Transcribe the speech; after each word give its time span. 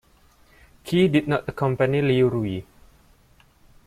Qi 0.83 1.11
did 1.11 1.27
not 1.27 1.47
accompany 1.47 2.01
Liu 2.01 2.27
Ruyi. 2.27 2.65